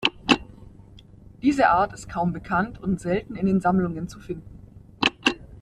[1.43, 4.59] Diese Art ist kaum bekannt und selten in den Sammlungen zu finden.